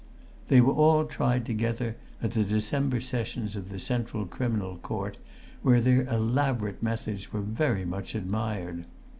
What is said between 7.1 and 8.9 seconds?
were very much admired.